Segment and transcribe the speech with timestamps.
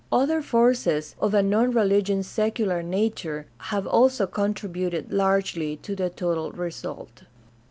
[0.11, 6.51] Other forces of a non religious secular nature have also contributed largely to the total
[6.53, 7.21] result.